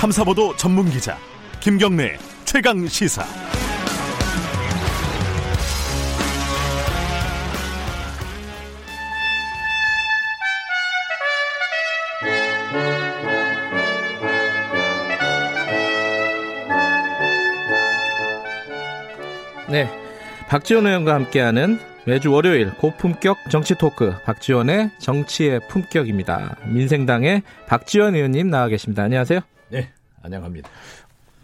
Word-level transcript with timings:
탐사보도 0.00 0.56
전문 0.56 0.88
기자 0.88 1.18
김경래 1.60 2.16
최강 2.46 2.88
시사. 2.88 3.22
네. 19.68 19.86
박지원 20.48 20.86
의원과 20.86 21.12
함께하는 21.12 21.78
매주 22.06 22.32
월요일 22.32 22.70
고품격 22.70 23.50
정치 23.50 23.74
토크 23.74 24.14
박지원의 24.24 24.92
정치의 24.98 25.60
품격입니다. 25.68 26.56
민생당의 26.68 27.42
박지원 27.66 28.14
의원님 28.14 28.48
나와 28.48 28.68
계십니다. 28.68 29.02
안녕하세요. 29.02 29.40
네, 29.70 29.88
안녕합니다. 30.22 30.68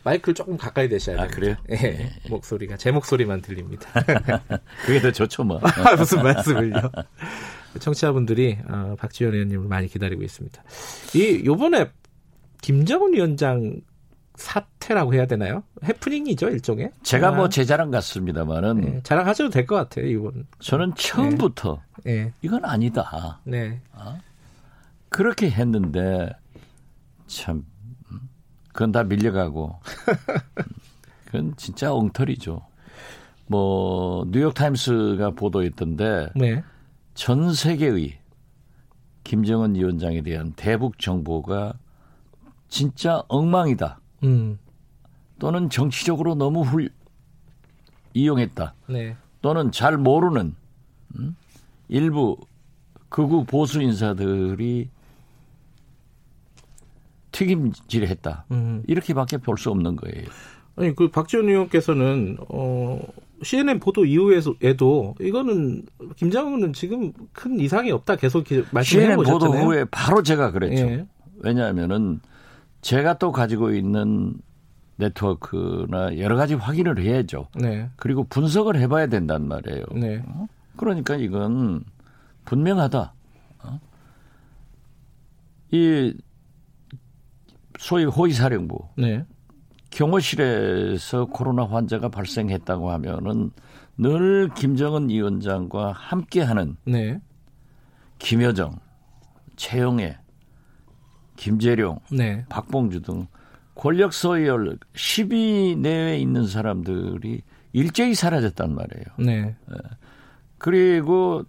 마이크를 0.04 0.34
조금 0.34 0.56
가까이 0.56 0.88
대셔야 0.88 1.16
돼요. 1.16 1.26
아, 1.26 1.28
그래요? 1.28 1.56
네, 1.68 2.10
목소리가 2.30 2.76
제 2.76 2.92
목소리만 2.92 3.42
들립니다. 3.42 3.88
그게 4.86 5.00
더 5.00 5.10
좋죠, 5.10 5.42
뭐. 5.42 5.60
무슨 5.98 6.22
말씀을요? 6.22 6.74
청취자분들이 7.80 8.58
어, 8.68 8.94
박지원 8.98 9.34
의원님을 9.34 9.66
많이 9.66 9.88
기다리고 9.88 10.22
있습니다. 10.22 10.62
이 11.16 11.42
요번에 11.44 11.90
김정은 12.62 13.14
위원장 13.14 13.80
사태라고 14.36 15.14
해야 15.14 15.26
되나요? 15.26 15.64
해프닝이죠 15.82 16.50
일종의. 16.50 16.92
제가 17.02 17.28
아, 17.28 17.32
뭐제 17.32 17.64
자랑 17.64 17.90
같습니다만은 17.90 18.80
네, 18.80 19.00
자랑하셔도 19.02 19.50
될 19.50 19.66
것 19.66 19.74
같아요 19.76 20.06
이번. 20.06 20.46
저는 20.60 20.92
처음부터 20.94 21.82
네, 22.04 22.32
이건 22.42 22.64
아니다. 22.64 23.40
네, 23.44 23.80
그렇게 25.08 25.50
했는데 25.50 26.30
참 27.26 27.56
음, 27.56 27.66
그건 28.76 28.92
다 28.92 29.02
밀려가고 29.04 29.80
음, 29.80 30.64
그건 31.24 31.54
진짜 31.56 31.94
엉터리죠. 31.94 32.60
뭐 33.46 34.26
뉴욕 34.30 34.52
타임스가 34.52 35.30
보도했던데 35.30 36.28
네, 36.36 36.62
전 37.14 37.54
세계의 37.54 38.18
김정은 39.24 39.74
위원장에 39.76 40.20
대한 40.20 40.52
대북 40.52 40.98
정보가 40.98 41.72
진짜 42.68 43.22
엉망이다. 43.28 43.98
음, 44.24 44.58
또는 45.38 45.70
정치적으로 45.70 46.34
너무 46.34 46.60
훌 46.60 46.90
이용했다. 48.12 48.74
네, 48.90 49.16
또는 49.40 49.72
잘 49.72 49.96
모르는 49.96 50.54
음? 51.18 51.36
일부 51.88 52.36
극우 53.08 53.46
보수 53.46 53.80
인사들이 53.80 54.90
튀김질했다. 57.36 58.46
음. 58.50 58.82
이렇게밖에 58.86 59.38
볼 59.38 59.56
수 59.58 59.70
없는 59.70 59.96
거예요. 59.96 60.26
아니 60.76 60.94
그 60.94 61.08
박지원 61.10 61.48
의원께서는 61.48 62.36
어 62.48 63.00
CNN 63.42 63.80
보도 63.80 64.04
이후에도 64.04 65.14
이거는 65.20 65.84
김정은은 66.16 66.72
지금 66.74 67.12
큰 67.32 67.58
이상이 67.60 67.90
없다 67.90 68.16
계속 68.16 68.44
말씀해 68.70 69.02
CNN 69.02 69.16
보도 69.16 69.38
보셨잖아요. 69.38 69.64
후에 69.66 69.84
바로 69.90 70.22
제가 70.22 70.50
그랬죠. 70.50 70.82
예. 70.84 71.06
왜냐하면은 71.38 72.20
제가 72.82 73.18
또 73.18 73.32
가지고 73.32 73.72
있는 73.72 74.34
네트워크나 74.96 76.18
여러 76.18 76.36
가지 76.36 76.54
확인을 76.54 76.98
해야죠. 76.98 77.48
네, 77.54 77.90
그리고 77.96 78.24
분석을 78.24 78.76
해봐야 78.78 79.06
된단 79.08 79.46
말이에요. 79.48 79.84
네, 79.94 80.22
그러니까 80.76 81.16
이건 81.16 81.84
분명하다. 82.46 83.12
어? 83.64 83.80
이 85.72 86.14
소위 87.78 88.04
호위사령부. 88.04 88.78
네, 88.96 89.24
경호실에서 89.90 91.26
코로나 91.26 91.64
환자가 91.64 92.08
발생했다고 92.08 92.90
하면은 92.90 93.50
늘 93.98 94.50
김정은 94.54 95.08
위원장과 95.08 95.92
함께하는 95.92 96.76
네, 96.84 97.20
김여정, 98.18 98.78
최영애, 99.56 100.18
김재룡, 101.36 102.00
네, 102.10 102.44
박봉주 102.48 103.02
등 103.02 103.26
권력 103.74 104.12
서열 104.12 104.78
10위 104.94 105.78
내외에 105.78 106.18
있는 106.18 106.46
사람들이 106.46 107.42
일제히 107.72 108.14
사라졌단 108.14 108.74
말이에요. 108.74 109.04
네, 109.18 109.56
그리고 110.58 111.44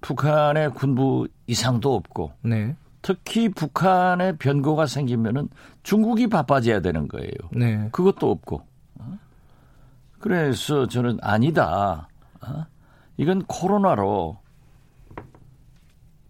북한의 0.00 0.70
군부 0.70 1.28
이상도 1.46 1.94
없고 1.94 2.32
네, 2.42 2.76
특히 3.06 3.48
북한의 3.48 4.36
변고가 4.36 4.86
생기면은 4.86 5.48
중국이 5.84 6.26
바빠져야 6.26 6.80
되는 6.80 7.06
거예요. 7.06 7.30
네, 7.52 7.88
그것도 7.92 8.28
없고. 8.28 8.66
어? 8.98 9.18
그래서 10.18 10.88
저는 10.88 11.18
아니다. 11.22 12.08
어? 12.40 12.66
이건 13.16 13.44
코로나로 13.44 14.40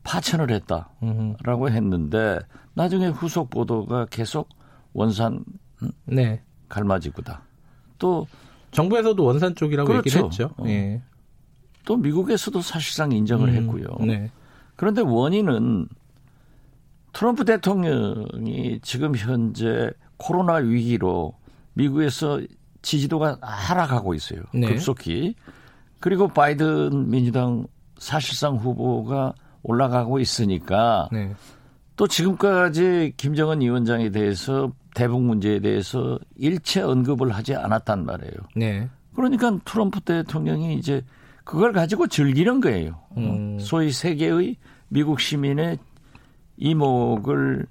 파천을 0.02 0.50
했다라고 0.50 0.90
음, 1.04 1.72
했는데 1.72 2.40
나중에 2.74 3.06
후속 3.06 3.48
보도가 3.48 4.04
계속 4.10 4.50
원산 4.92 5.46
네. 6.04 6.42
갈마지구다. 6.68 7.40
또 7.98 8.26
정부에서도 8.72 9.24
원산 9.24 9.54
쪽이라고 9.54 9.88
그렇죠. 9.88 10.08
얘기를 10.10 10.24
했죠. 10.26 10.50
어. 10.58 10.64
예. 10.66 11.00
또 11.86 11.96
미국에서도 11.96 12.60
사실상 12.60 13.12
인정을 13.12 13.48
음, 13.48 13.54
했고요. 13.54 13.86
네, 14.00 14.30
그런데 14.76 15.00
원인은 15.00 15.88
트럼프 17.16 17.46
대통령이 17.46 18.78
지금 18.82 19.16
현재 19.16 19.90
코로나 20.18 20.56
위기로 20.56 21.32
미국에서 21.72 22.42
지지도가 22.82 23.38
하락하고 23.40 24.12
있어요. 24.12 24.42
네. 24.52 24.68
급속히. 24.68 25.34
그리고 25.98 26.28
바이든 26.28 27.08
민주당 27.08 27.66
사실상 27.96 28.56
후보가 28.56 29.32
올라가고 29.62 30.18
있으니까 30.18 31.08
네, 31.10 31.34
또 31.96 32.06
지금까지 32.06 33.14
김정은 33.16 33.62
위원장에 33.62 34.10
대해서 34.10 34.70
대북 34.94 35.22
문제에 35.22 35.60
대해서 35.60 36.18
일체 36.36 36.82
언급을 36.82 37.30
하지 37.30 37.54
않았단 37.54 38.04
말이에요. 38.04 38.34
네, 38.54 38.90
그러니까 39.14 39.58
트럼프 39.64 40.00
대통령이 40.00 40.74
이제 40.74 41.02
그걸 41.44 41.72
가지고 41.72 42.08
즐기는 42.08 42.60
거예요. 42.60 43.00
어, 43.08 43.20
음. 43.20 43.58
소위 43.58 43.90
세계의 43.90 44.56
미국 44.88 45.18
시민의 45.18 45.78
이목을 46.56 47.66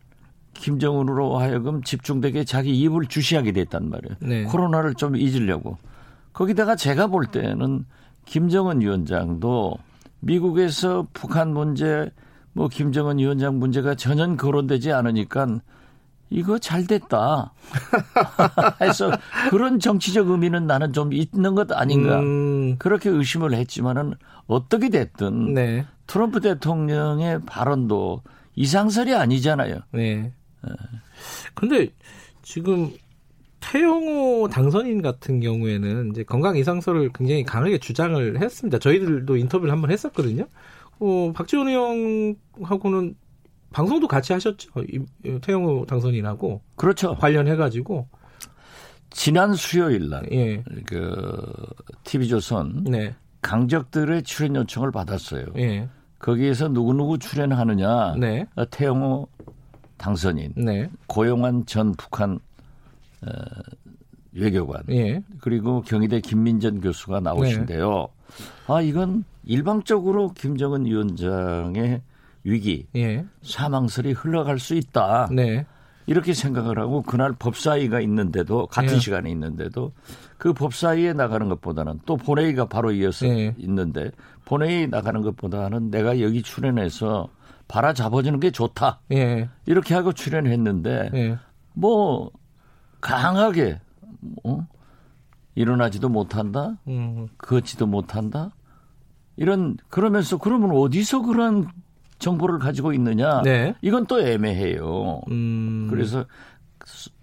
김정은으로 0.54 1.38
하여금 1.38 1.84
집중되게 1.84 2.46
자기 2.46 2.80
입을 2.80 3.06
주시하게 3.08 3.52
됐단 3.52 3.90
말이에요. 3.90 4.16
네. 4.22 4.44
코로나를 4.44 4.96
좀 4.96 5.16
잊으려고. 5.16 5.78
거기다가 6.34 6.76
제가 6.76 7.08
볼 7.08 7.26
때는 7.26 7.86
김정은 8.26 8.82
위원장도 8.82 9.78
미국에서 10.22 11.08
북한 11.14 11.54
문제, 11.54 12.10
뭐 12.54 12.68
김정은 12.68 13.20
위원장 13.20 13.60
문제가 13.60 13.96
전혀 13.96 14.36
거론되지 14.36 14.92
않으니까 14.92 15.60
이거 16.30 16.58
잘 16.58 16.88
됐다. 16.88 17.54
해서 18.82 19.12
그런 19.50 19.80
정치적 19.80 20.30
의미는 20.30 20.66
나는 20.66 20.92
좀 20.92 21.14
있는 21.14 21.54
것 21.54 21.72
아닌가. 21.72 22.20
음, 22.20 22.78
그렇게 22.80 23.10
의심을 23.10 23.54
했지만은 23.54 24.16
어떻게 24.48 24.90
됐든 24.90 25.54
네, 25.54 25.86
트럼프 26.08 26.42
대통령의 26.42 27.42
발언도 27.46 28.24
이상설이 28.56 29.14
아니잖아요. 29.14 29.80
네. 29.92 30.32
근데 31.54 31.90
지금 32.42 32.92
태영호 33.60 34.50
당선인 34.50 35.02
같은 35.02 35.40
경우에는 35.40 36.12
이제 36.12 36.24
건강 36.24 36.56
이상설을 36.56 37.12
굉장히 37.14 37.44
강하게 37.44 37.80
주장을 37.80 38.42
했습니다. 38.42 38.78
저희들도 38.80 39.36
인터뷰를 39.38 39.72
한번 39.72 39.92
했었거든요. 39.92 40.48
어, 41.00 41.32
박지원 41.34 41.68
의원하고는 41.68 43.16
방송도 43.72 44.08
같이 44.08 44.34
하셨죠. 44.34 44.72
태영호 45.42 45.86
당선인하고 45.88 46.62
그렇죠. 46.76 47.16
관련해가지고 47.16 48.08
지난 49.10 49.54
수요일 49.54 50.10
날, 50.10 50.28
예, 50.32 50.64
그, 50.86 51.36
TV조선 52.04 52.84
네, 52.86 53.16
강적들의 53.42 54.24
출연 54.24 54.56
요청을 54.58 54.92
받았어요. 54.92 55.46
예, 55.58 55.90
거기에서 56.20 56.68
누구누구 56.68 57.20
출연하느냐. 57.20 58.16
네, 58.16 58.46
어, 58.56 58.66
태영호 58.66 59.28
당선인, 59.98 60.54
네, 60.56 60.90
고용환 61.08 61.66
전 61.66 61.94
북한 61.94 62.40
어, 63.22 63.32
외교관, 64.34 64.84
예, 64.90 65.22
그리고 65.40 65.82
경희대 65.82 66.22
김민전 66.22 66.82
교수가 66.82 67.22
나오신데요. 67.22 68.08
아, 68.68 68.82
이건 68.82 69.24
일방적으로 69.46 70.34
김정은 70.34 70.86
위원장의 70.86 72.02
위기, 72.44 72.88
예, 72.96 73.26
사망설이 73.44 74.12
흘러갈 74.14 74.60
수 74.60 74.76
있다. 74.76 75.30
네, 75.32 75.66
이렇게 76.08 76.34
생각을 76.34 76.80
하고 76.80 77.02
그날 77.02 77.34
법사위가 77.34 78.02
있는데도 78.02 78.68
같은 78.68 78.96
예. 78.96 79.00
시간에 79.00 79.32
있는데도 79.32 79.92
그 80.38 80.54
법사위에 80.54 81.14
나가는 81.14 81.48
것보다는 81.50 82.00
또 82.06 82.18
본회의가 82.18 82.66
바로 82.66 82.92
이어서 82.92 83.28
예. 83.28 83.56
있는데 83.58 84.12
본회의 84.44 84.88
나가는 84.88 85.22
것보다는 85.22 85.92
내가 85.92 86.22
여기 86.22 86.42
출연해서 86.42 87.30
바라 87.68 87.94
잡아주는 87.94 88.40
게 88.40 88.52
좋다. 88.52 89.00
예, 89.12 89.50
이렇게 89.66 89.96
하고 89.96 90.14
출연했는데 90.14 91.10
예, 91.14 91.38
뭐 91.74 92.32
강하게 93.02 93.80
뭐 94.44 94.68
일어나지도 95.56 96.10
못한다, 96.10 96.78
음. 96.88 97.28
걷지도 97.38 97.88
못한다. 97.88 98.52
이런 99.38 99.78
그러면서 99.90 100.38
그러면 100.38 100.72
어디서 100.72 101.22
그런 101.24 101.68
정보를 102.20 102.60
가지고 102.60 102.94
있느냐? 102.94 103.42
네. 103.42 103.76
이건 103.82 104.06
또 104.06 104.22
애매해요. 104.22 105.22
음. 105.30 105.88
그래서 105.90 106.26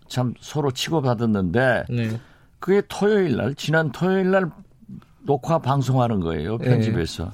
참 0.09 0.35
서로 0.41 0.71
치고받았는데 0.71 1.85
네. 1.89 2.21
그게 2.63 2.81
토요일 2.89 3.37
날 3.37 3.55
지난 3.57 3.91
토요일 3.91 4.31
날 4.31 4.49
녹화 5.25 5.59
방송하는 5.59 6.21
거예요 6.21 6.59
네. 6.59 6.69
편집에서. 6.69 7.33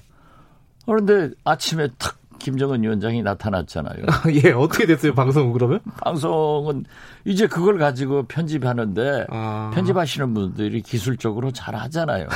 그런데 0.86 1.30
아침에 1.44 1.88
탁 1.98 2.17
김정은 2.38 2.82
위원장이 2.82 3.22
나타났잖아요. 3.22 4.04
예, 4.44 4.52
어떻게 4.52 4.86
됐어요, 4.86 5.14
방송은 5.14 5.52
그러면? 5.52 5.80
방송은 6.02 6.84
이제 7.24 7.46
그걸 7.46 7.78
가지고 7.78 8.24
편집하는데 8.24 9.26
아. 9.28 9.70
편집하시는 9.74 10.32
분들이 10.34 10.80
기술적으로 10.82 11.50
잘 11.50 11.74
하잖아요. 11.74 12.28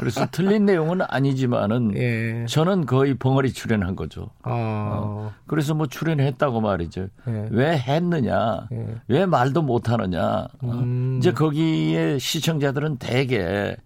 그래서 0.00 0.26
틀린 0.32 0.66
내용은 0.66 1.00
아니지만은 1.06 1.96
예. 1.96 2.46
저는 2.46 2.86
거의 2.86 3.14
벙어리 3.14 3.52
출연한 3.52 3.94
거죠. 3.94 4.30
아. 4.42 5.30
그래서 5.46 5.74
뭐 5.74 5.86
출연했다고 5.86 6.60
말이죠. 6.60 7.08
예. 7.28 7.48
왜 7.50 7.78
했느냐? 7.78 8.68
예. 8.72 8.86
왜 9.08 9.26
말도 9.26 9.62
못 9.62 9.90
하느냐? 9.90 10.48
음. 10.64 11.18
이제 11.18 11.32
거기에 11.32 12.18
시청자들은 12.18 12.96
대개 12.98 13.76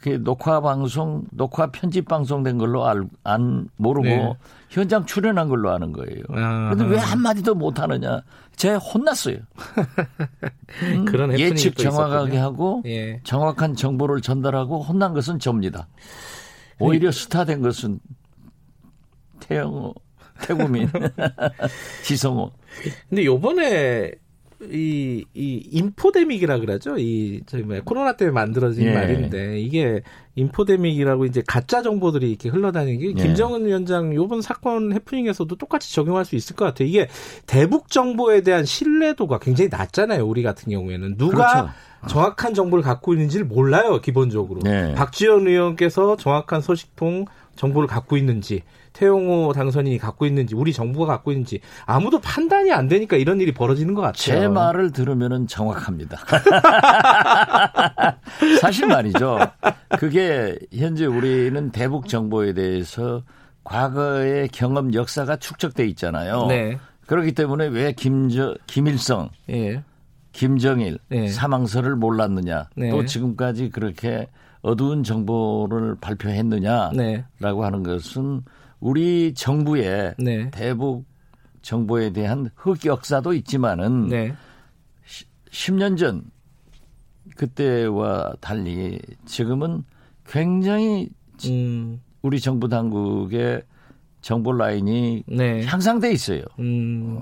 그 0.00 0.22
녹화 0.22 0.60
방송, 0.60 1.24
녹화 1.30 1.70
편집 1.70 2.08
방송된 2.08 2.58
걸로 2.58 2.86
알, 2.86 3.04
안 3.22 3.68
모르고 3.76 4.08
네. 4.08 4.34
현장 4.70 5.04
출연한 5.04 5.48
걸로 5.48 5.70
아는 5.70 5.92
거예요. 5.92 6.22
아. 6.30 6.70
그런데 6.72 6.94
왜 6.94 6.98
한마디도 6.98 7.56
못 7.56 7.80
하느냐? 7.80 8.22
제 8.54 8.74
혼났어요. 8.74 9.38
음, 10.84 11.04
그런 11.10 11.36
예측 11.38 11.74
또 11.74 11.82
정확하게 11.82 12.34
있었군요. 12.34 12.40
하고 12.40 12.82
예. 12.86 13.20
정확한 13.24 13.74
정보를 13.74 14.20
전달하고 14.20 14.82
혼난 14.82 15.12
것은 15.12 15.40
접니다. 15.40 15.88
오히려 16.78 17.10
스타 17.10 17.44
된 17.44 17.62
것은 17.62 17.98
태영호, 19.40 19.94
태구민, 20.42 20.88
지성호. 22.04 22.52
근데 23.08 23.24
요번에 23.24 24.12
이, 24.62 25.24
이 25.34 25.68
인포데믹이라 25.72 26.58
그러죠. 26.58 26.98
이 26.98 27.42
저희 27.46 27.62
뭐야 27.62 27.80
코로나 27.84 28.16
때문에 28.16 28.34
만들어진 28.34 28.84
예. 28.84 28.92
말인데 28.92 29.58
이게 29.60 30.02
인포데믹이라고 30.34 31.24
이제 31.24 31.42
가짜 31.46 31.82
정보들이 31.82 32.28
이렇게 32.28 32.48
흘러다니는 32.50 32.98
게 32.98 33.06
예. 33.08 33.12
김정은 33.12 33.64
위원장 33.64 34.14
요번 34.14 34.42
사건 34.42 34.92
해프닝에서도 34.92 35.54
똑같이 35.56 35.94
적용할 35.94 36.24
수 36.24 36.36
있을 36.36 36.56
것 36.56 36.66
같아요. 36.66 36.88
이게 36.88 37.08
대북 37.46 37.88
정보에 37.88 38.42
대한 38.42 38.64
신뢰도가 38.64 39.38
굉장히 39.38 39.70
낮잖아요. 39.70 40.26
우리 40.26 40.42
같은 40.42 40.70
경우에는 40.70 41.16
누가 41.16 41.52
그렇죠. 41.52 41.70
정확한 42.08 42.54
정보를 42.54 42.82
갖고 42.82 43.14
있는지를 43.14 43.46
몰라요. 43.46 44.00
기본적으로 44.00 44.60
네. 44.60 44.94
박지원 44.94 45.46
의원께서 45.46 46.16
정확한 46.16 46.60
소식통 46.60 47.26
정보를 47.56 47.88
갖고 47.88 48.16
있는지 48.16 48.62
태용호 49.00 49.54
당선인이 49.54 49.96
갖고 49.96 50.26
있는지 50.26 50.54
우리 50.54 50.74
정부가 50.74 51.06
갖고 51.06 51.32
있는지 51.32 51.60
아무도 51.86 52.20
판단이 52.20 52.70
안 52.70 52.86
되니까 52.86 53.16
이런 53.16 53.40
일이 53.40 53.52
벌어지는 53.52 53.94
것 53.94 54.02
같아요. 54.02 54.14
제 54.14 54.46
말을 54.46 54.92
들으면은 54.92 55.46
정확합니다. 55.46 56.18
사실 58.60 58.86
말이죠. 58.86 59.38
그게 59.98 60.58
현재 60.70 61.06
우리는 61.06 61.70
대북 61.70 62.08
정보에 62.08 62.52
대해서 62.52 63.22
과거의 63.64 64.48
경험 64.48 64.92
역사가 64.92 65.36
축적돼 65.36 65.86
있잖아요. 65.88 66.44
네. 66.48 66.78
그렇기 67.06 67.32
때문에 67.32 67.68
왜 67.68 67.92
김저, 67.92 68.54
김일성, 68.66 69.30
예. 69.48 69.82
김정일 70.32 70.98
네. 71.08 71.28
사망설을 71.28 71.96
몰랐느냐, 71.96 72.68
네. 72.76 72.90
또 72.90 73.06
지금까지 73.06 73.70
그렇게 73.70 74.28
어두운 74.60 75.04
정보를 75.04 75.96
발표했느냐라고 76.02 76.96
네. 76.96 77.24
하는 77.40 77.82
것은 77.82 78.42
우리 78.80 79.34
정부의 79.34 80.14
네. 80.18 80.50
대북 80.50 81.04
정보에 81.62 82.10
대한 82.10 82.50
흑역사도 82.56 83.34
있지만은 83.34 84.08
네. 84.08 84.34
10년 85.50 85.98
전 85.98 86.24
그때와 87.36 88.34
달리 88.40 88.98
지금은 89.26 89.84
굉장히 90.26 91.10
음. 91.46 92.00
우리 92.22 92.40
정부 92.40 92.68
당국의 92.68 93.62
정보 94.20 94.52
라인이 94.52 95.24
네. 95.26 95.64
향상돼 95.64 96.12
있어요. 96.12 96.42
음. 96.58 97.20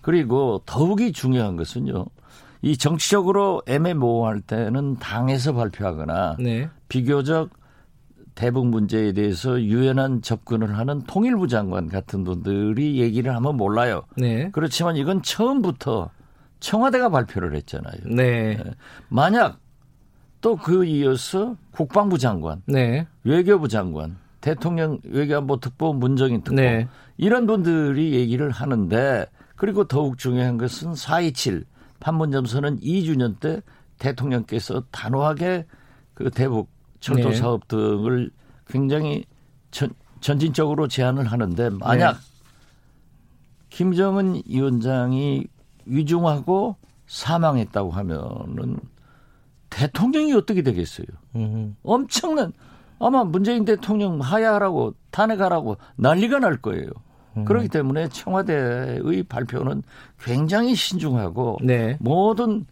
그리고 0.00 0.62
더욱이 0.64 1.12
중요한 1.12 1.56
것은요. 1.56 2.06
이 2.62 2.76
정치적으로 2.76 3.62
애매모호할 3.66 4.40
때는 4.40 4.96
당에서 4.96 5.52
발표하거나 5.52 6.36
네. 6.40 6.68
비교적 6.88 7.50
대북 8.38 8.68
문제에 8.68 9.10
대해서 9.10 9.60
유연한 9.60 10.22
접근을 10.22 10.78
하는 10.78 11.02
통일부 11.02 11.48
장관 11.48 11.88
같은 11.88 12.22
분들이 12.22 13.00
얘기를 13.00 13.34
하면 13.34 13.56
몰라요. 13.56 14.04
네. 14.16 14.48
그렇지만 14.52 14.96
이건 14.96 15.22
처음부터 15.22 16.10
청와대가 16.60 17.08
발표를 17.08 17.56
했잖아요. 17.56 17.96
네. 18.14 18.56
만약 19.08 19.58
또 20.40 20.54
그 20.54 20.84
이어서 20.84 21.56
국방부 21.72 22.16
장관, 22.16 22.62
네. 22.66 23.08
외교부 23.24 23.66
장관, 23.66 24.16
대통령 24.40 25.00
외교안보 25.02 25.58
특보, 25.58 25.92
문정인 25.92 26.42
특보 26.42 26.60
네. 26.60 26.86
이런 27.16 27.48
분들이 27.48 28.12
얘기를 28.12 28.52
하는데 28.52 29.26
그리고 29.56 29.88
더욱 29.88 30.16
중요한 30.16 30.58
것은 30.58 30.92
4.27 30.92 31.64
판문점 31.98 32.46
선언 32.46 32.78
2주년 32.78 33.40
때 33.40 33.62
대통령께서 33.98 34.84
단호하게 34.92 35.66
그 36.14 36.30
대북 36.30 36.70
철도 37.00 37.30
네. 37.30 37.36
사업 37.36 37.68
등을 37.68 38.30
굉장히 38.66 39.24
전, 39.70 39.90
전진적으로 40.20 40.88
제안을 40.88 41.26
하는데 41.26 41.70
만약 41.70 42.12
네. 42.12 42.18
김정은 43.70 44.42
위원장이 44.46 45.46
위중하고 45.86 46.76
사망했다고 47.06 47.90
하면은 47.90 48.78
대통령이 49.70 50.32
어떻게 50.34 50.62
되겠어요? 50.62 51.06
음. 51.36 51.76
엄청난 51.82 52.52
아마 52.98 53.24
문재인 53.24 53.64
대통령 53.64 54.20
하야하라고 54.20 54.94
탄핵하라고 55.10 55.76
난리가 55.96 56.40
날 56.40 56.56
거예요. 56.56 56.90
음. 57.36 57.44
그렇기 57.44 57.68
때문에 57.68 58.08
청와대의 58.08 59.22
발표는 59.28 59.82
굉장히 60.20 60.74
신중하고 60.74 61.58
네. 61.62 61.96
모든 62.00 62.66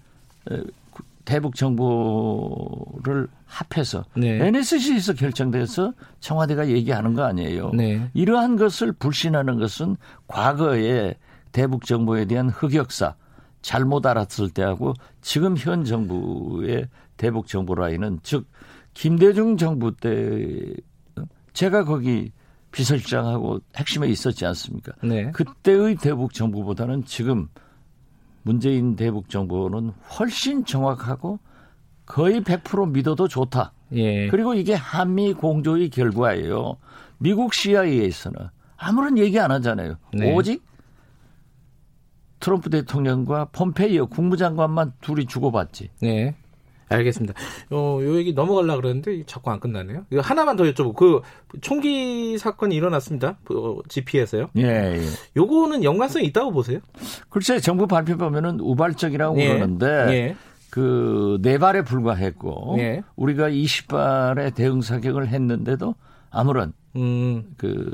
대북 1.27 1.57
정보를 1.57 3.27
합해서 3.45 4.05
네. 4.17 4.47
NSC에서 4.47 5.13
결정돼서 5.13 5.93
청와대가 6.21 6.69
얘기하는 6.69 7.15
거 7.15 7.25
아니에요. 7.25 7.73
네. 7.75 8.09
이러한 8.15 8.57
것을 8.57 8.93
불신하는 8.93 9.59
것은 9.59 9.97
과거의 10.29 11.17
대북 11.53 11.85
정보에 11.85 12.25
대한 12.27 12.49
흑역사 12.49 13.17
잘못 13.61 14.07
알았을 14.07 14.51
때하고 14.51 14.95
지금 15.21 15.57
현 15.57 15.85
정부의 15.85 16.89
대북 17.17 17.49
정보 17.49 17.75
라인은 17.75 18.21
즉 18.23 18.47
김대중 18.95 19.57
정부 19.57 19.95
때 19.95 20.75
제가 21.53 21.85
거기 21.85 22.31
비서실장하고 22.71 23.59
핵심에 23.75 24.07
있었지 24.09 24.47
않습니까? 24.47 24.93
네. 25.03 25.33
그때의 25.33 25.97
대북 25.97 26.35
정보보다는 26.35 27.05
지금 27.05 27.49
문재인 28.47 28.95
대북 28.95 29.29
정보는 29.29 29.91
훨씬 30.17 30.65
정확하고 30.65 31.41
거의 32.07 32.43
100% 32.43 32.93
믿어도 32.93 33.27
좋다. 33.27 33.73
예. 33.95 34.29
그리고 34.29 34.55
이게 34.55 34.73
한미 34.73 35.33
공조의 35.33 35.91
결과예요. 35.91 36.77
미국 37.19 37.53
CIA에서는 37.53 38.39
아무런 38.77 39.19
얘기 39.19 39.41
안 39.41 39.51
하잖아요. 39.51 39.97
네. 40.13 40.33
오직 40.33 40.65
트럼프 42.39 42.71
대통령과 42.71 43.47
폼페이오 43.47 44.07
국무장관만 44.07 44.93
둘이 45.01 45.27
주고받지. 45.27 45.91
네. 46.01 46.37
알겠습니다. 46.89 47.35
어, 47.71 47.99
요 48.03 48.17
얘기 48.17 48.33
넘어가려고 48.33 48.81
그랬는데 48.81 49.25
자꾸 49.27 49.51
안 49.51 49.61
끝나네요. 49.61 50.07
이거 50.11 50.21
하나만 50.21 50.57
더 50.57 50.65
여쭤보고 50.65 50.95
그 50.95 51.21
총기 51.61 52.39
사건이 52.39 52.75
일어났습니다. 52.75 53.39
어, 53.51 53.79
GP에서요. 53.89 54.51
예, 54.59 54.97
예. 54.97 55.01
요거는 55.37 55.83
연관성이 55.85 56.27
있다고 56.27 56.53
보세요? 56.53 56.81
글쎄 57.29 57.59
정부 57.61 57.87
발표 57.87 58.17
보면은 58.17 58.61
우발적이라고 58.61 59.41
예. 59.41 59.49
그러는데 59.49 59.87
예. 59.87 60.37
그네 60.71 61.59
발에 61.59 61.83
불과했고 61.83 62.77
예. 62.79 63.03
우리가 63.17 63.49
20발의 63.51 64.55
대응 64.55 64.81
사격을 64.81 65.29
했는데도 65.29 65.95
아무런 66.31 66.73
음. 66.97 67.55
그 67.57 67.93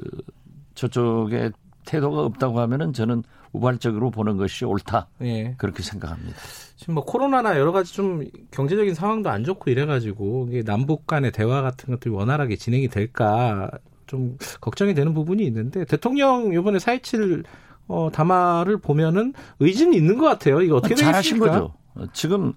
저쪽에 0.75 1.51
태도가 1.85 2.23
없다고 2.23 2.61
하면은 2.61 2.93
저는 2.93 3.23
우발적으로 3.53 4.11
보는 4.11 4.37
것이 4.37 4.65
옳다 4.65 5.09
예. 5.23 5.55
그렇게 5.59 5.83
생각합니다. 5.83 6.37
지금 6.77 6.95
뭐 6.95 7.05
코로나나 7.05 7.59
여러 7.59 7.71
가지 7.73 7.93
좀 7.95 8.25
경제적인 8.51 8.95
상황도 8.95 9.31
안 9.31 9.45
좋고 9.45 9.71
이래가지고 9.71 10.49
이게 10.51 10.63
남북 10.63 11.07
간의 11.07 11.33
대화 11.33 11.63
같은 11.63 11.93
것들이 11.95 12.13
원활하게 12.15 12.57
진행이 12.57 12.89
될까 12.89 13.71
좀 14.07 14.37
걱정이 14.61 14.95
되는 14.95 15.15
부분이 15.15 15.45
있는데 15.45 15.85
대통령 15.85 16.53
이번에 16.53 16.79
4.27 16.79 17.45
어, 17.89 18.11
담화를 18.13 18.79
보면은 18.79 19.33
의지는 19.61 19.95
있는 19.95 20.17
것 20.19 20.27
같아요. 20.27 20.61
이거 20.63 20.77
어떻게 20.77 20.95
잘하신 20.95 21.39
되겠습니까? 21.39 21.61
거죠. 21.61 21.75
어, 21.95 22.05
지금 22.13 22.53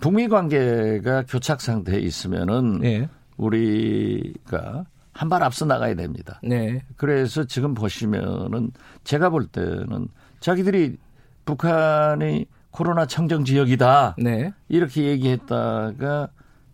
북미 0.00 0.28
관계가 0.28 1.24
교착 1.28 1.60
상태에 1.60 1.98
있으면은 1.98 2.80
네. 2.80 3.08
우리가 3.36 4.84
한 5.12 5.28
발 5.28 5.42
앞서 5.42 5.66
나가야 5.66 5.94
됩니다. 5.96 6.40
네. 6.42 6.82
그래서 6.96 7.44
지금 7.44 7.74
보시면은 7.74 8.70
제가 9.04 9.28
볼 9.28 9.46
때는 9.46 10.08
자기들이 10.40 10.96
북한이 11.44 12.46
코로나 12.70 13.06
청정 13.06 13.44
지역이다 13.44 14.16
네. 14.18 14.52
이렇게 14.68 15.04
얘기했다가 15.04 16.28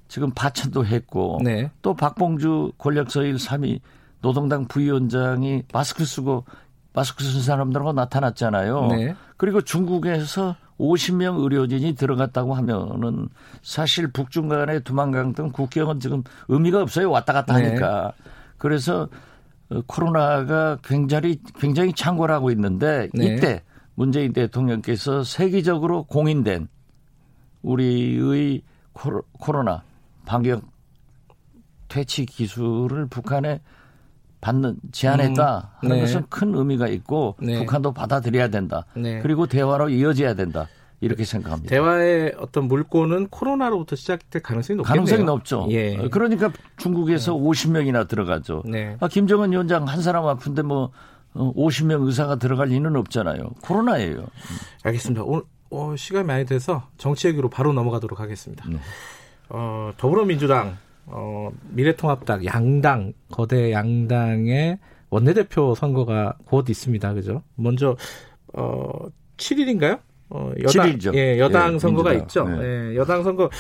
지금 0.08 0.30
파천도 0.30 0.86
했고 0.86 1.40
네. 1.42 1.70
또 1.82 1.94
박봉주 1.94 2.72
권력서일 2.78 3.36
3위 3.36 3.80
노동당 4.20 4.66
부위원장이 4.66 5.64
마스크 5.72 6.04
쓰고 6.04 6.44
마스크 6.92 7.22
쓴 7.24 7.42
사람들하고 7.42 7.92
나타났잖아요. 7.92 8.86
네. 8.86 9.14
그리고 9.36 9.60
중국에서 9.60 10.56
50명 10.78 11.42
의료진이 11.42 11.94
들어갔다고 11.94 12.54
하면은 12.54 13.28
사실 13.62 14.08
북중 14.08 14.48
간의 14.48 14.82
두만강 14.82 15.34
등 15.34 15.50
국경은 15.50 16.00
지금 16.00 16.22
의미가 16.48 16.82
없어요. 16.82 17.10
왔다 17.10 17.32
갔다 17.32 17.56
네. 17.56 17.66
하니까. 17.66 18.12
그래서 18.58 19.02
어, 19.02 19.08
코로나가 19.86 20.78
굉장히 20.82 21.40
굉장히 21.58 21.92
창궐하고 21.92 22.50
있는데 22.52 23.08
네. 23.14 23.26
이때 23.34 23.62
문재인 23.94 24.32
대통령께서 24.32 25.24
세계적으로 25.24 26.04
공인된 26.04 26.68
우리의 27.62 28.62
코로- 28.94 29.24
코로나 29.38 29.82
방역 30.24 30.62
퇴치 31.88 32.26
기술을 32.26 33.06
북한에 33.06 33.60
받는 34.40 34.76
제안했다 34.92 35.56
음, 35.82 35.86
하는 35.86 35.96
네. 35.96 36.00
것은 36.02 36.26
큰 36.28 36.54
의미가 36.54 36.88
있고 36.88 37.36
네. 37.40 37.58
북한도 37.60 37.92
받아들여야 37.92 38.48
된다. 38.48 38.84
네. 38.94 39.20
그리고 39.20 39.46
대화로 39.46 39.88
이어져야 39.88 40.34
된다. 40.34 40.68
이렇게 41.00 41.24
생각합니다. 41.24 41.70
대화의 41.70 42.34
어떤 42.38 42.68
물꼬는 42.68 43.28
코로나로부터 43.28 43.96
시작될 43.96 44.42
가능성이 44.42 44.78
높겠네요. 44.78 45.04
가능성이 45.04 45.24
높죠. 45.24 45.66
예. 45.70 45.96
어, 45.96 46.08
그러니까 46.10 46.50
중국에서 46.78 47.34
50명이나 47.34 48.08
들어가죠. 48.08 48.62
네. 48.64 48.96
아, 49.00 49.08
김정은 49.08 49.52
위원장 49.52 49.86
한 49.86 50.00
사람 50.00 50.26
아픈데 50.26 50.62
뭐 50.62 50.90
어, 51.34 51.52
50명 51.54 52.06
의사가 52.06 52.36
들어갈 52.36 52.68
리는 52.68 52.96
없잖아요. 52.96 53.50
코로나예요. 53.62 54.26
알겠습니다. 54.84 55.22
오늘 55.24 55.42
어, 55.70 55.94
시간이 55.96 56.26
많이 56.26 56.46
돼서 56.46 56.88
정치 56.96 57.28
얘기로 57.28 57.50
바로 57.50 57.72
넘어가도록 57.72 58.20
하겠습니다. 58.20 58.64
네. 58.68 58.78
어, 59.48 59.92
더불어민주당, 59.96 60.78
어, 61.06 61.50
미래통합당, 61.70 62.44
양당, 62.46 63.12
거대 63.30 63.72
양당의 63.72 64.78
원내대표 65.10 65.74
선거가 65.74 66.36
곧 66.46 66.68
있습니다. 66.68 67.14
그죠? 67.14 67.42
먼저, 67.54 67.96
어, 68.54 68.90
7일인가요? 69.36 70.00
어, 70.28 70.52
여당, 70.60 70.86
7일이죠. 70.90 71.14
예, 71.14 71.38
여당 71.38 71.74
예, 71.74 71.78
선거가 71.78 72.10
민주당. 72.10 72.46
있죠. 72.52 72.60
네. 72.60 72.66
예, 72.92 72.96
여당 72.96 73.22
선거, 73.22 73.50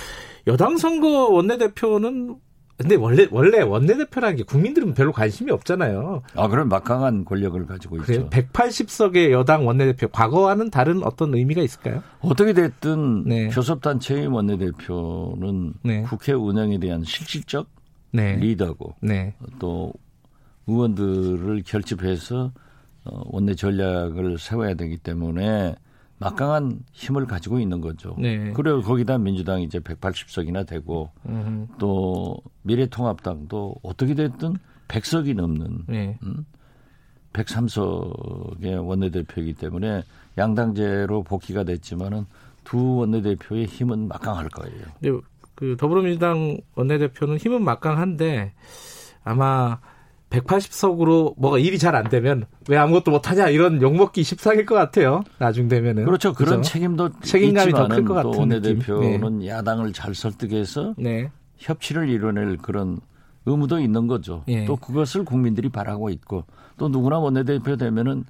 여당 0.46 0.76
선거 0.76 1.28
원내대표는 1.30 2.36
근데 2.78 2.94
원래 2.94 3.26
원래 3.30 3.62
원내대표라는 3.62 4.36
게 4.36 4.42
국민들은 4.42 4.92
별로 4.92 5.10
관심이 5.10 5.50
없잖아요. 5.50 6.22
아, 6.34 6.48
그럼 6.48 6.68
막강한 6.68 7.24
권력을 7.24 7.64
가지고? 7.64 7.96
있죠. 7.98 8.28
180석의 8.28 9.30
여당 9.30 9.66
원내대표 9.66 10.08
과거와는 10.08 10.70
다른 10.70 11.02
어떤 11.02 11.34
의미가 11.34 11.62
있을까요? 11.62 12.02
어떻게 12.20 12.52
됐든 12.52 13.24
네. 13.24 13.48
교섭단체의 13.48 14.26
원내대표는 14.26 15.72
네. 15.84 16.02
국회 16.02 16.32
운영에 16.34 16.78
대한 16.78 17.02
실질적 17.02 17.66
네. 18.12 18.36
리더고 18.36 18.94
네. 19.00 19.34
또 19.58 19.94
의원들을 20.66 21.62
결집해서 21.64 22.52
어, 23.04 23.22
원내 23.26 23.54
전략을 23.54 24.36
세워야 24.38 24.74
되기 24.74 24.98
때문에 24.98 25.76
막강한 26.18 26.80
힘을 26.92 27.26
가지고 27.26 27.60
있는 27.60 27.80
거죠. 27.80 28.16
네. 28.18 28.52
그리고 28.52 28.80
거기다 28.80 29.18
민주당이 29.18 29.64
이제 29.64 29.78
180석이나 29.78 30.66
되고 30.66 31.10
음, 31.26 31.68
또 31.78 32.36
미래통합당도 32.62 33.76
어떻게 33.82 34.14
됐든 34.14 34.56
100석이 34.88 35.34
넘는 35.34 35.84
네. 35.88 36.18
103석의 37.32 38.86
원내대표이기 38.86 39.54
때문에 39.54 40.02
양당제로 40.38 41.22
복귀가 41.22 41.64
됐지만은 41.64 42.24
두 42.64 42.96
원내대표의 42.96 43.66
힘은 43.66 44.08
막강할 44.08 44.48
거예요. 44.48 44.84
근데 45.00 45.20
그 45.54 45.76
더불어민주당 45.78 46.58
원내대표는 46.74 47.36
힘은 47.38 47.62
막강한데 47.62 48.54
아마 49.24 49.78
180석으로 50.40 51.34
뭐가 51.38 51.58
일이 51.58 51.78
잘 51.78 51.94
안 51.96 52.08
되면 52.08 52.44
왜 52.68 52.76
아무것도 52.76 53.10
못하냐 53.10 53.48
이런 53.48 53.80
욕먹기 53.80 54.22
십상일 54.22 54.66
것 54.66 54.74
같아요. 54.74 55.22
나중 55.38 55.68
되면은 55.68 56.04
그렇죠. 56.04 56.32
그런 56.34 56.58
그죠? 56.60 56.70
책임도 56.72 57.20
책임감이 57.20 57.72
더 57.72 57.88
클것 57.88 58.06
또 58.06 58.30
같은 58.30 58.38
원내대표는 58.40 59.46
야당을 59.46 59.92
잘 59.92 60.14
설득해서 60.14 60.94
네. 60.98 61.30
협치를 61.56 62.08
이뤄낼 62.10 62.58
그런 62.58 63.00
의무도 63.46 63.78
있는 63.80 64.06
거죠. 64.06 64.42
예. 64.48 64.64
또 64.66 64.76
그것을 64.76 65.24
국민들이 65.24 65.68
바라고 65.68 66.10
있고 66.10 66.44
또 66.76 66.88
누구나 66.88 67.18
원내대표 67.18 67.76
되면은 67.76 68.24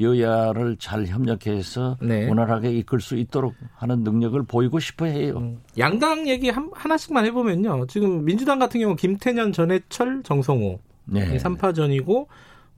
여야를 0.00 0.76
잘 0.80 1.06
협력해서 1.06 1.96
네. 2.02 2.26
원활하게 2.28 2.72
이끌 2.72 3.00
수 3.00 3.16
있도록 3.16 3.54
하는 3.76 4.02
능력을 4.02 4.42
보이고 4.42 4.80
싶어 4.80 5.06
해요. 5.06 5.34
음, 5.36 5.60
양당 5.78 6.28
얘기 6.28 6.50
한, 6.50 6.68
하나씩만 6.74 7.24
해보면요. 7.26 7.86
지금 7.86 8.24
민주당 8.24 8.58
같은 8.58 8.80
경우 8.80 8.96
김태년, 8.96 9.52
전해철, 9.52 10.22
정성호 10.24 10.80
네. 11.06 11.34
이 11.34 11.38
3파전이고 11.38 12.26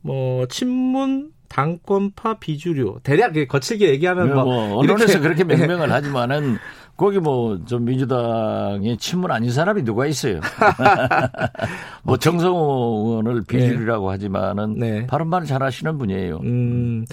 뭐 0.02 0.46
친문, 0.46 1.32
당권파, 1.48 2.34
비주류 2.38 3.00
대략 3.02 3.32
거칠게 3.48 3.88
얘기하면 3.90 4.34
뭐, 4.34 4.44
뭐 4.44 4.76
언론에서 4.78 5.18
이렇게- 5.18 5.20
그렇게 5.20 5.44
명명을 5.76 5.90
하지만은 5.90 6.58
거기 6.96 7.18
뭐 7.20 7.58
좀 7.64 7.84
민주당의 7.84 8.96
친문 8.98 9.30
아닌 9.30 9.50
사람이 9.52 9.82
누가 9.84 10.06
있어요. 10.06 10.40
뭐 12.02 12.16
정성호 12.16 13.04
의원을 13.08 13.44
비주류라고 13.44 14.10
하지만은 14.10 14.74
네. 14.78 15.06
발음말 15.06 15.44
잘하시는 15.46 15.96
분이에요. 15.98 16.40
음, 16.42 17.04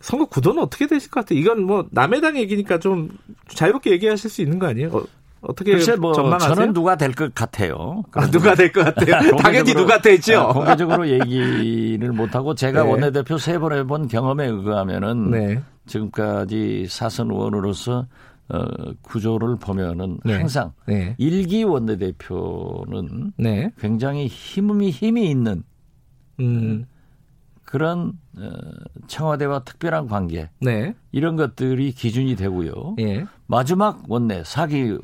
선거 0.00 0.24
구도는 0.26 0.62
어떻게 0.62 0.86
되실 0.86 1.10
것 1.10 1.20
같아요? 1.20 1.38
이건 1.40 1.64
뭐 1.64 1.86
남의 1.90 2.20
당 2.20 2.36
얘기니까 2.36 2.78
좀 2.78 3.10
자유롭게 3.48 3.90
얘기하실 3.92 4.30
수 4.30 4.42
있는 4.42 4.58
거 4.58 4.66
아니에요? 4.68 5.04
어, 5.40 5.48
어떻게 5.50 5.72
글쎄 5.72 5.96
뭐 5.96 6.12
전망하세요? 6.12 6.54
저는 6.54 6.72
누가 6.72 6.96
될 6.96 7.12
것 7.14 7.34
같아요. 7.34 8.02
아, 8.12 8.26
누가 8.30 8.54
될 8.54 8.72
것 8.72 8.84
같아요? 8.84 9.36
당연히 9.38 9.72
누가 9.74 10.00
되죠. 10.00 10.40
아, 10.40 10.52
공개적으로 10.52 11.08
얘기를 11.08 12.12
못 12.12 12.34
하고 12.34 12.54
제가 12.54 12.82
네. 12.84 12.90
원내대표 12.90 13.38
세 13.38 13.58
번 13.58 13.72
해본 13.72 14.08
경험에 14.08 14.46
의하면은 14.46 15.30
네. 15.30 15.62
지금까지 15.86 16.86
사선 16.88 17.30
의원으로서 17.30 18.06
어, 18.50 18.64
구조를 19.02 19.56
보면은 19.56 20.18
네. 20.24 20.34
항상 20.34 20.72
네. 20.86 21.14
일기 21.18 21.64
원내대표는 21.64 23.32
네. 23.36 23.70
굉장히 23.78 24.26
힘이 24.26 24.90
힘이 24.90 25.30
있는 25.30 25.62
음, 26.40 26.86
그런 27.64 28.12
어, 28.38 28.48
청와대와 29.06 29.60
특별한 29.64 30.06
관계 30.08 30.48
네. 30.60 30.94
이런 31.12 31.36
것들이 31.36 31.92
기준이 31.92 32.36
되고요. 32.36 32.96
예. 33.00 33.26
마지막 33.46 34.02
원내 34.08 34.42
사기 34.44 34.96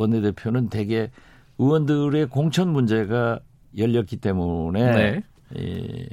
원내대표는 0.00 0.68
대개 0.68 1.10
의원들의 1.58 2.26
공천 2.26 2.68
문제가 2.68 3.40
열렸기 3.76 4.16
때문에 4.16 4.94
네. 4.94 5.22
이, 5.54 6.08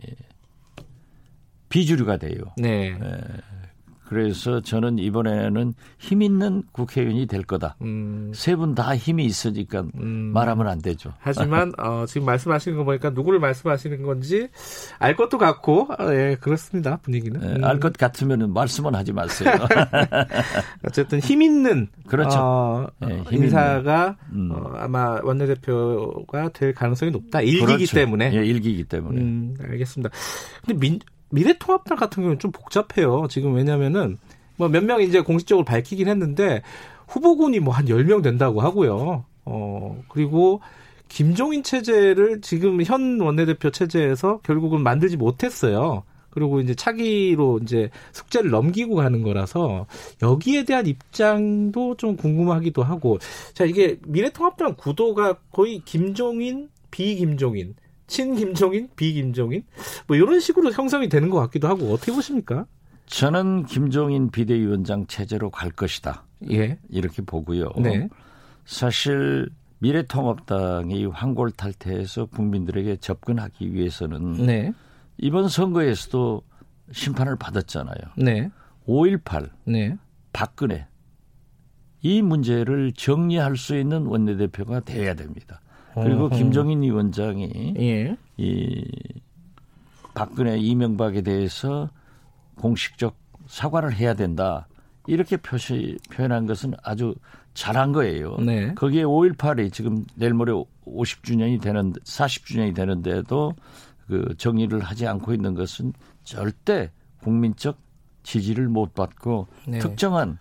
비주류가 1.70 2.17
돼요. 2.17 2.41
네. 2.58 2.98
그래서 4.08 4.62
저는 4.62 5.00
이번에는 5.00 5.74
힘 6.00 6.22
있는 6.22 6.64
국회의원이 6.72 7.26
될 7.26 7.44
거다. 7.44 7.76
음, 7.82 8.32
세분 8.34 8.74
다 8.74 8.96
힘이 8.96 9.26
있으니까 9.26 9.84
음. 10.00 10.32
말하면 10.34 10.68
안 10.68 10.82
되죠. 10.82 11.14
하지만 11.20 11.74
어, 11.78 12.06
지금 12.08 12.26
말씀하시는 12.26 12.78
거 12.78 12.86
보니까 12.86 13.10
누구를 13.10 13.40
말씀하시는 13.40 14.02
건지 14.04 14.48
알 15.00 15.18
것도 15.18 15.38
같고 15.38 15.90
아, 15.98 16.14
예 16.14 16.38
그렇습니다 16.40 16.98
분위기는 16.98 17.42
음, 17.42 17.64
알것 17.64 17.98
같으면 17.98 18.54
말씀은 18.54 18.96
하지 18.96 19.12
마세요. 19.12 19.52
어쨌든 20.88 21.20
힘 21.20 21.42
있는 21.42 21.88
그렇죠. 22.08 22.38
어, 22.40 22.88
예, 23.10 23.24
힘 23.30 23.44
인사가 23.44 24.16
음. 24.32 24.52
어, 24.54 24.72
아마 24.78 25.20
원내대표가 25.22 26.50
될 26.54 26.74
가능성이 26.74 27.12
높다 27.12 27.42
일기이기 27.42 27.66
그렇죠. 27.66 27.96
때문에 27.96 28.34
예, 28.34 28.46
일기이기 28.46 28.86
때문에. 28.86 29.20
음, 29.20 29.56
알겠습니다. 29.62 30.10
근데 30.66 30.80
민, 30.80 31.00
미래통합당 31.30 31.98
같은 31.98 32.24
경우는 32.24 32.40
좀 32.40 32.52
복잡해요. 32.52 33.28
지금 33.30 33.54
왜냐면은 33.56 34.18
뭐 34.58 34.70
몇 34.70 34.84
명 34.84 35.02
이제 35.02 35.22
공식적으로 35.22 35.66
밝히긴 35.66 36.08
했는데 36.08 36.62
후보군이 37.08 37.60
뭐한 37.60 37.86
10명 37.86 38.24
된다고 38.24 38.62
하고요. 38.62 39.26
어, 39.46 40.04
그리고 40.10 40.62
김종인 41.10 41.64
체제를 41.64 42.42
지금 42.42 42.84
현 42.84 43.20
원내대표 43.22 43.70
체제에서 43.72 44.40
결국은 44.44 44.82
만들지 44.84 45.16
못했어요. 45.18 46.04
그리고 46.30 46.60
이제 46.60 46.76
차기로 46.76 47.62
이제 47.64 47.90
숙제를 48.12 48.52
넘기고 48.52 48.96
가는 48.96 49.24
거라서 49.24 49.88
여기에 50.22 50.66
대한 50.66 50.86
입장도 50.86 51.96
좀 51.98 52.16
궁금하기도 52.16 52.84
하고 52.84 53.18
자 53.54 53.64
이게 53.66 53.98
미래통합당 54.06 54.76
구도가 54.76 55.38
거의 55.52 55.82
김종인 55.84 56.70
비김종인 56.92 57.76
친 58.08 58.36
김종인 58.36 58.90
비 58.96 59.14
김종인 59.14 59.64
뭐 60.08 60.16
이런 60.18 60.40
식으로 60.40 60.72
형성이 60.72 61.10
되는 61.10 61.30
것 61.30 61.40
같기도 61.42 61.68
하고 61.68 61.94
어떻게 61.94 62.12
보십니까? 62.12 62.66
저는 63.06 63.66
김종인 63.66 64.32
비대위원장 64.32 65.08
체제로 65.08 65.50
갈 65.50 65.72
것이다. 65.72 66.26
예. 66.52 66.78
이렇게 66.90 67.22
보고요. 67.22 67.72
네. 67.78 68.10
사실 68.66 69.50
미래통합당이 69.80 71.06
황골탈퇴해서 71.06 72.26
국민들에게 72.26 72.98
접근하기 72.98 73.74
위해서는 73.74 74.46
네. 74.46 74.74
이번 75.18 75.48
선거에서도 75.48 76.42
심판을 76.92 77.36
받았잖아요. 77.38 77.98
네. 78.18 78.50
5.18 78.88 79.50
네. 79.66 79.98
박근혜 80.34 80.88
이 82.02 82.22
문제를 82.22 82.94
정리할 82.94 83.58
수 83.58 83.78
있는 83.78 84.06
원내대표가 84.06 84.82
돼야 84.82 85.14
됩니다. 85.14 85.62
그리고 86.04 86.25
어허. 86.25 86.36
김종인 86.36 86.82
위원장이 86.82 87.75
예. 87.77 88.18
이 88.38 88.86
박근혜 90.13 90.58
이명박에 90.58 91.22
대해서 91.22 91.89
공식적 92.56 93.16
사과를 93.48 93.94
해야 93.94 94.13
된다. 94.13 94.68
이렇게 95.08 95.38
표시 95.38 95.98
표현한 96.12 96.48
것은 96.48 96.74
아주 96.84 97.16
잘한 97.54 97.92
거예요. 97.92 98.38
네. 98.38 98.74
거기에 98.75 99.04
5.18이 99.04 99.72
지금 99.72 100.06
내일 100.16 100.34
모레 100.34 100.51
50주년이 100.86 101.62
되는 101.62 101.94
40주년이 101.94 102.75
되는데도 102.75 103.54
그 104.08 104.36
정리를 104.38 104.80
하지 104.80 105.08
않고 105.08 105.34
있는 105.34 105.54
것은 105.54 105.94
절대 106.24 106.92
국민적 107.22 107.77
지지를 108.24 108.68
못 108.68 108.94
받고 108.94 109.48
네. 109.68 109.80
특정한 109.80 110.38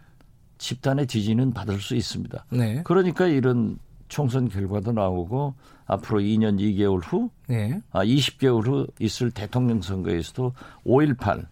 집단의 0.59 1.07
지지는 1.07 1.53
받을 1.53 1.81
수 1.81 1.95
있습니다. 1.95 2.47
네. 2.51 2.83
그러니까 2.85 3.27
이런 3.27 3.79
총선 4.09 4.49
결과도 4.49 4.93
나오고 4.93 5.55
앞으로 5.87 6.21
2년 6.21 6.59
2개월 6.59 7.01
후 7.03 7.31
네. 7.49 7.81
아, 7.93 8.05
20개월 8.05 8.67
후 8.67 8.87
있을 8.99 9.31
대통령 9.31 9.81
선거에서도 9.81 10.53
5.18 10.85 11.47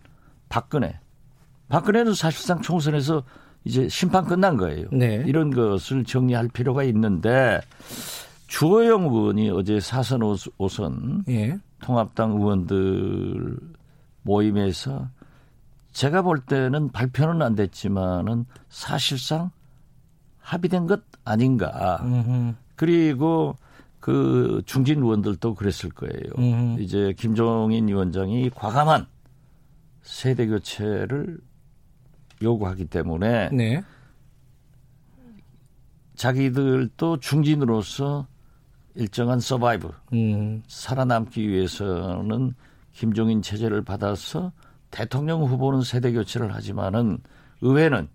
박근혜 0.48 0.98
박근혜는 1.68 2.14
사실상 2.14 2.60
총선에서 2.60 3.22
이제 3.64 3.88
심판 3.88 4.24
끝난 4.26 4.56
거예요. 4.56 4.88
네. 4.92 5.24
이런 5.26 5.50
것을 5.50 6.04
정리할 6.04 6.48
필요가 6.48 6.82
있는데 6.84 7.60
주호영 8.46 9.04
의원이 9.04 9.50
어제 9.50 9.80
사선 9.80 10.20
오선 10.58 11.24
예. 11.28 11.58
통합당 11.80 12.32
의원들 12.32 13.56
모임에서 14.22 15.08
제가 15.92 16.22
볼 16.22 16.40
때는 16.40 16.90
발표는 16.90 17.40
안 17.40 17.54
됐지만은 17.54 18.44
사실상 18.68 19.50
합의된 20.44 20.86
것 20.86 21.02
아닌가. 21.24 22.00
음. 22.02 22.56
그리고 22.76 23.56
그 23.98 24.62
중진 24.66 25.02
의원들도 25.02 25.54
그랬을 25.54 25.90
거예요. 25.90 26.32
음. 26.38 26.76
이제 26.78 27.14
김종인 27.16 27.88
위원장이 27.88 28.50
과감한 28.50 29.06
세대 30.02 30.46
교체를 30.46 31.38
요구하기 32.42 32.84
때문에 32.86 33.48
네. 33.50 33.82
자기들도 36.14 37.18
중진으로서 37.20 38.26
일정한 38.94 39.40
서바이브 39.40 39.90
음. 40.12 40.62
살아남기 40.68 41.48
위해서는 41.48 42.54
김종인 42.92 43.40
체제를 43.40 43.82
받아서 43.82 44.52
대통령 44.90 45.42
후보는 45.42 45.80
세대 45.80 46.12
교체를 46.12 46.54
하지만은 46.54 47.18
의회는 47.62 48.08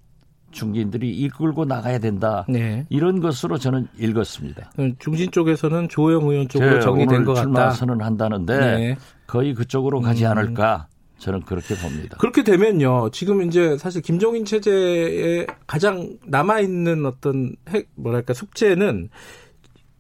중진들이 0.51 1.10
이끌고 1.12 1.65
나가야 1.65 2.00
된다. 2.00 2.46
네. 2.50 2.86
이런 2.89 3.20
것으로 3.20 3.58
저는 3.58 3.88
읽었습니다. 3.98 4.72
중진 5.00 5.32
쪽에서는 5.32 5.89
조호영 5.89 6.27
의원 6.27 6.48
쪽으로 6.48 6.75
제 6.75 6.79
정리된 6.82 7.25
것 7.25 7.34
같다. 7.34 7.72
선언한다는데 7.72 8.60
네. 8.60 8.98
거의 9.27 9.53
그쪽으로 9.53 10.01
가지 10.01 10.25
음. 10.25 10.32
않을까 10.32 10.88
저는 11.20 11.41
그렇게 11.41 11.75
봅니다. 11.75 12.18
그렇게 12.18 12.44
되면요. 12.44 13.10
지금 13.12 13.41
이제 13.41 13.77
사실 13.77 14.01
김종인 14.01 14.46
체제에 14.46 15.46
가장 15.68 16.18
남아 16.25 16.62
있는 16.62 17.05
어떤 17.05 17.55
핵 17.70 17.90
뭐랄까 17.96 18.33
숙제는 18.33 19.09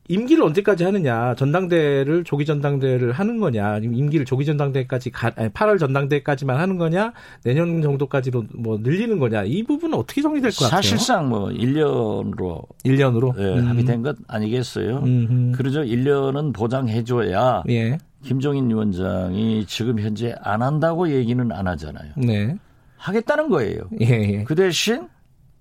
임기를 0.09 0.43
언제까지 0.43 0.83
하느냐, 0.83 1.35
전당대를 1.35 2.23
조기 2.23 2.43
전당대를 2.43 3.11
하는 3.11 3.39
거냐, 3.39 3.77
임기를 3.77 4.25
조기 4.25 4.43
전당대까지 4.43 5.11
가, 5.11 5.31
아니, 5.35 5.49
8월 5.49 5.79
전당대까지만 5.79 6.59
하는 6.59 6.77
거냐, 6.77 7.13
내년 7.43 7.81
정도까지로 7.81 8.45
뭐 8.55 8.79
늘리는 8.81 9.19
거냐, 9.19 9.43
이 9.43 9.61
부분은 9.63 9.97
어떻게 9.97 10.21
정리될 10.23 10.49
것 10.49 10.65
같아요? 10.65 10.81
사실상 10.81 11.29
뭐 11.29 11.49
1년으로 11.49 12.65
1년으로 12.83 13.39
예, 13.39 13.59
합의된 13.61 14.01
것 14.01 14.17
아니겠어요? 14.27 14.97
음. 14.97 15.53
그러죠. 15.55 15.81
1년은 15.83 16.53
보장해줘야 16.53 17.63
예, 17.69 17.99
김종인 18.23 18.67
위원장이 18.67 19.65
지금 19.67 19.99
현재 19.99 20.35
안 20.41 20.63
한다고 20.63 21.09
얘기는 21.11 21.51
안 21.51 21.67
하잖아요. 21.67 22.13
네, 22.17 22.55
하겠다는 22.97 23.49
거예요. 23.49 23.81
예, 24.01 24.07
예. 24.07 24.43
그 24.43 24.55
대신 24.55 25.07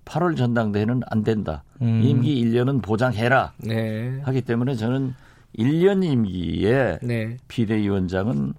8월 0.09 0.35
전당대회는 0.35 1.01
안 1.07 1.23
된다. 1.23 1.63
음. 1.81 2.01
임기 2.03 2.43
1년은 2.43 2.81
보장해라. 2.81 3.53
네, 3.57 4.19
하기 4.23 4.41
때문에 4.41 4.75
저는 4.75 5.13
1년 5.57 6.03
임기에 6.03 6.99
네, 7.03 7.37
비대위원장은 7.47 8.53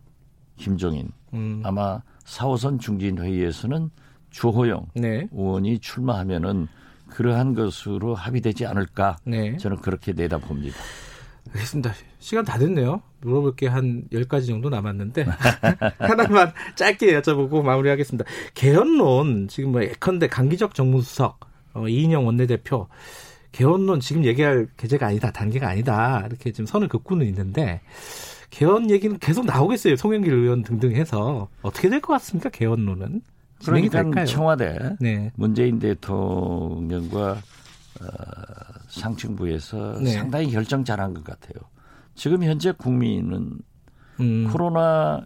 김종인 0.57 1.11
음, 1.35 1.63
아마 1.65 2.03
4호선 2.25 2.79
중진 2.81 3.19
회의에서는 3.19 3.91
주호영 4.31 4.87
네, 4.95 5.27
의원이 5.33 5.81
출마하면은 5.81 6.69
그러한 7.09 7.55
것으로 7.55 8.15
합의되지 8.15 8.67
않을까 8.67 9.17
네. 9.25 9.57
저는 9.57 9.79
그렇게 9.79 10.13
내다봅니다. 10.13 10.77
알겠습니다. 11.53 11.93
시간 12.19 12.45
다 12.45 12.59
됐네요. 12.59 13.03
물어볼 13.23 13.57
게 13.57 13.67
한 13.67 14.05
10가지 14.13 14.47
정도 14.47 14.69
남았는데 14.71 15.27
하나만 15.99 16.53
짧게 16.77 17.21
여쭤보고 17.21 17.63
마무리하겠습니다. 17.63 18.25
개헌론 18.55 19.49
지금 19.49 19.73
뭐 19.73 19.83
예컨대 19.83 20.27
강기적 20.29 20.75
정무수석 20.75 21.41
어, 21.75 21.87
이인영 21.89 22.27
원내대표 22.27 22.89
개헌론 23.53 24.01
지금 24.01 24.25
얘기할 24.25 24.69
계제가 24.77 25.07
아니다. 25.07 25.31
단계가 25.33 25.69
아니다. 25.69 26.25
이렇게 26.27 26.53
지금 26.53 26.67
선을 26.67 26.89
긋고는 26.89 27.27
있는데 27.27 27.81
개헌 28.51 28.91
얘기는 28.91 29.19
계속 29.19 29.45
나오겠어요. 29.45 29.97
송영길 29.97 30.33
의원 30.33 30.63
등등 30.63 30.93
해서 30.97 31.49
어떻게 31.63 31.89
될 31.89 32.01
것 32.01 32.13
같습니까? 32.15 32.49
개헌론은 32.51 33.23
그러니까 33.65 34.03
될까요? 34.03 34.25
청와대 34.27 34.79
네. 35.01 35.31
문재인 35.37 35.79
대통령과 35.79 37.43
어, 38.01 38.07
상층부에서 38.89 39.99
네. 40.01 40.11
상당히 40.13 40.51
결정 40.51 40.85
잘한 40.85 41.15
것 41.15 41.25
같아요. 41.25 41.55
지금 42.15 42.43
현재 42.45 42.73
국민은 42.73 43.59
음, 44.21 44.49
코로나 44.51 45.25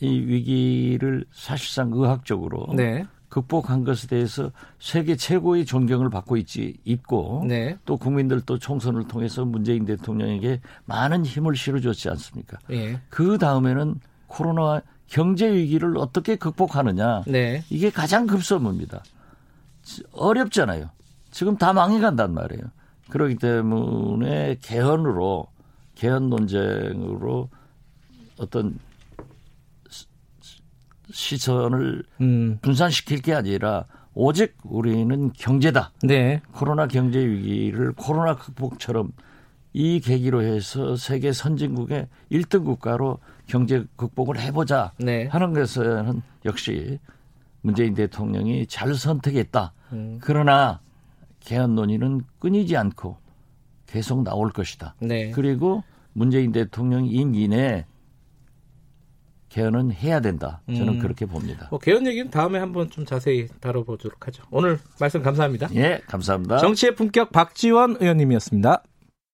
이 0.00 0.08
위기를 0.08 1.24
사실상 1.32 1.90
의학적으로 1.92 2.66
네. 2.74 3.06
극복한 3.28 3.82
것에 3.82 4.08
대해서 4.08 4.50
세계 4.78 5.16
최고의 5.16 5.64
존경을 5.64 6.10
받고 6.10 6.36
있지 6.36 6.76
있고 6.84 7.44
네. 7.48 7.78
또 7.86 7.96
국민들도 7.96 8.58
총선을 8.58 9.08
통해서 9.08 9.46
문재인 9.46 9.86
대통령에게 9.86 10.60
많은 10.84 11.24
힘을 11.24 11.56
실어줬지 11.56 12.10
않습니까? 12.10 12.58
예. 12.70 13.00
그 13.08 13.38
다음에는 13.38 13.94
코로나 14.26 14.82
경제 15.06 15.50
위기를 15.50 15.96
어떻게 15.96 16.36
극복하느냐 16.36 17.22
네. 17.26 17.64
이게 17.70 17.88
가장 17.90 18.26
급선무입니다. 18.26 19.02
어렵잖아요. 20.12 20.90
지금 21.32 21.56
다 21.56 21.72
망해간단 21.72 22.32
말이에요. 22.32 22.62
그렇기 23.10 23.36
때문에 23.36 24.58
개헌으로 24.62 25.48
개헌 25.96 26.30
논쟁으로 26.30 27.48
어떤 28.38 28.78
시- 29.90 30.06
시선을 31.10 32.04
음. 32.20 32.58
분산시킬 32.62 33.20
게 33.22 33.34
아니라 33.34 33.86
오직 34.14 34.56
우리는 34.64 35.32
경제다. 35.32 35.92
네. 36.02 36.40
코로나 36.52 36.86
경제 36.86 37.18
위기를 37.18 37.92
코로나 37.92 38.36
극복처럼 38.36 39.12
이 39.72 40.00
계기로 40.00 40.42
해서 40.42 40.96
세계 40.96 41.32
선진국의 41.32 42.08
1등 42.30 42.64
국가로 42.64 43.18
경제 43.46 43.84
극복을 43.96 44.38
해보자 44.38 44.92
네. 44.98 45.26
하는 45.28 45.54
것은 45.54 46.20
역시 46.44 46.98
문재인 47.62 47.94
대통령이 47.94 48.66
잘 48.66 48.94
선택했다. 48.94 49.72
음. 49.92 50.18
그러나 50.20 50.80
개헌 51.44 51.74
논의는 51.74 52.22
끊이지 52.38 52.76
않고 52.76 53.16
계속 53.86 54.22
나올 54.22 54.50
것이다. 54.50 54.94
네. 55.00 55.30
그리고 55.32 55.82
문재인 56.12 56.52
대통령 56.52 57.06
임기 57.06 57.48
내 57.48 57.86
개헌은 59.48 59.92
해야 59.92 60.20
된다. 60.20 60.62
저는 60.66 60.94
음. 60.94 60.98
그렇게 60.98 61.26
봅니다. 61.26 61.68
뭐 61.70 61.78
개헌 61.78 62.06
얘기는 62.06 62.30
다음에 62.30 62.58
한번 62.58 62.88
좀 62.88 63.04
자세히 63.04 63.48
다뤄보도록 63.60 64.26
하죠. 64.26 64.42
오늘 64.50 64.78
말씀 64.98 65.22
감사합니다. 65.22 65.68
예, 65.74 66.00
감사합니다. 66.06 66.58
정치의 66.58 66.94
품격 66.94 67.32
박지원 67.32 67.96
의원님이었습니다. 68.00 68.82